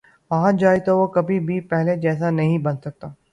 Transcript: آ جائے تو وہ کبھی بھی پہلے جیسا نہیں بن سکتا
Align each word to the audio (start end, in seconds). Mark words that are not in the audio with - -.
آ 0.31 0.51
جائے 0.59 0.79
تو 0.85 0.97
وہ 0.99 1.05
کبھی 1.07 1.39
بھی 1.39 1.59
پہلے 1.69 1.95
جیسا 1.97 2.29
نہیں 2.31 2.57
بن 2.59 2.75
سکتا 2.83 3.07